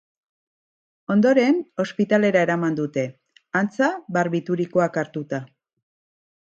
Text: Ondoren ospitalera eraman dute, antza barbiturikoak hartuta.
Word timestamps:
Ondoren 1.15 1.59
ospitalera 1.83 2.43
eraman 2.47 2.79
dute, 2.81 3.05
antza 3.63 3.93
barbiturikoak 4.19 5.03
hartuta. 5.05 5.47